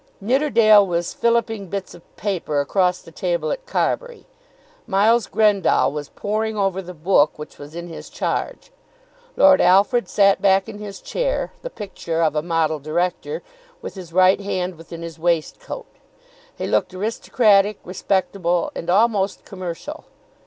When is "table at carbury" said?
3.11-4.25